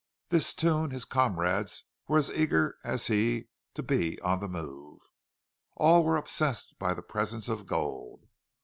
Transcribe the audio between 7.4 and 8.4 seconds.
of gold.